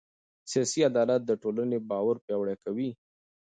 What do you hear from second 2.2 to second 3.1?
پیاوړی کوي